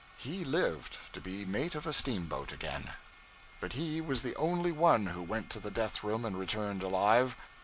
He 0.17 0.43
lived 0.43 0.97
to 1.13 1.21
be 1.21 1.45
mate 1.45 1.75
of 1.75 1.85
a 1.85 1.93
steamboat 1.93 2.51
again. 2.51 2.93
But 3.59 3.73
he 3.73 4.01
was 4.01 4.23
the 4.23 4.35
only 4.35 4.71
one 4.71 5.05
who 5.05 5.21
went 5.21 5.51
to 5.51 5.59
the 5.59 5.69
death 5.69 6.03
room 6.03 6.25
and 6.25 6.35
returned 6.39 6.81
alive. 6.81 7.35